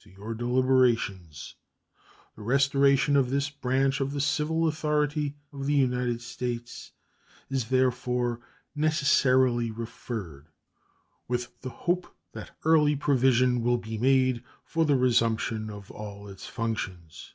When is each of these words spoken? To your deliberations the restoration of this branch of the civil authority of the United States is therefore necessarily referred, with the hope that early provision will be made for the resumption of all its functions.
To 0.00 0.10
your 0.10 0.34
deliberations 0.34 1.54
the 2.34 2.42
restoration 2.42 3.14
of 3.14 3.30
this 3.30 3.50
branch 3.50 4.00
of 4.00 4.10
the 4.10 4.20
civil 4.20 4.66
authority 4.66 5.36
of 5.52 5.64
the 5.64 5.74
United 5.74 6.22
States 6.22 6.90
is 7.48 7.68
therefore 7.68 8.40
necessarily 8.74 9.70
referred, 9.70 10.48
with 11.28 11.60
the 11.60 11.70
hope 11.70 12.12
that 12.32 12.50
early 12.64 12.96
provision 12.96 13.62
will 13.62 13.78
be 13.78 13.96
made 13.96 14.42
for 14.64 14.84
the 14.84 14.96
resumption 14.96 15.70
of 15.70 15.92
all 15.92 16.26
its 16.26 16.46
functions. 16.46 17.34